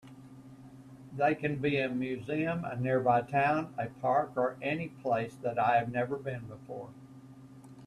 [1.15, 5.77] They can be a museum, a nearby town, a park, or any place that I
[5.77, 6.89] have never been before.